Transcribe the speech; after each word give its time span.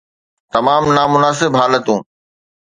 تمام 0.53 0.83
نامناسب 0.97 1.51
حالتون 1.61 2.01